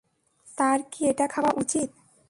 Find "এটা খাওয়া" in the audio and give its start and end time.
1.09-1.51